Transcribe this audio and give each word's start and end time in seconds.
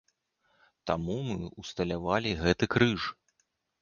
Таму 0.91 1.17
мы 1.27 1.51
ўсталявалі 1.65 2.31
гэты 2.43 2.65
крыж. 2.77 3.01